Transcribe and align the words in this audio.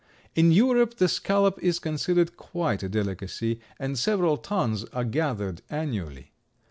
In 0.33 0.51
Europe, 0.51 0.95
the 0.95 1.07
scallop 1.07 1.59
is 1.61 1.77
considered 1.77 2.35
quite 2.35 2.81
a 2.81 2.89
delicacy 2.89 3.61
and 3.77 3.99
several 3.99 4.35
tons 4.35 4.83
are 4.85 5.05
gathered 5.05 5.61
annually. 5.69 6.31